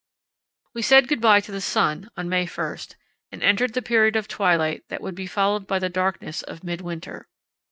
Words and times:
We 0.73 0.81
said 0.81 1.07
good 1.07 1.21
bye 1.21 1.41
to 1.41 1.51
the 1.51 1.61
sun 1.61 2.09
on 2.17 2.27
May 2.27 2.47
1 2.47 2.77
and 3.31 3.43
entered 3.43 3.75
the 3.75 3.83
period 3.83 4.15
of 4.15 4.27
twilight 4.27 4.83
that 4.89 4.99
would 4.99 5.13
be 5.13 5.27
followed 5.27 5.67
by 5.67 5.77
the 5.77 5.89
darkness 5.89 6.41
of 6.41 6.63
midwinter. 6.63 7.27